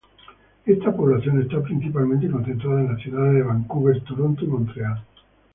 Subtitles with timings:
[0.65, 4.99] Esta población está principalmente concentrada en las ciudades de Vancouver, Toronto y Montreal.